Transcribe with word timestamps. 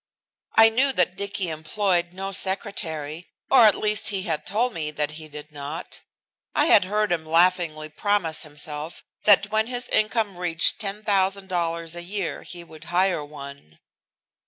I 0.55 0.69
knew 0.69 0.91
that 0.93 1.15
Dicky 1.15 1.49
employed 1.49 2.11
no 2.11 2.31
secretary, 2.31 3.27
or 3.51 3.67
at 3.67 3.75
least 3.77 4.07
he 4.07 4.23
had 4.23 4.47
told 4.47 4.73
me 4.73 4.89
that 4.89 5.11
he 5.11 5.27
did 5.27 5.51
not 5.51 6.01
I 6.55 6.65
had 6.65 6.85
heard 6.85 7.11
him 7.11 7.23
laughingly 7.23 7.87
promise 7.87 8.41
himself 8.41 9.03
that 9.25 9.51
when 9.51 9.67
his 9.67 9.87
income 9.89 10.39
reached 10.39 10.81
$10,000 10.81 11.95
a 11.95 12.01
year 12.01 12.41
he 12.41 12.63
would 12.63 12.85
hire 12.85 13.23
one. 13.23 13.77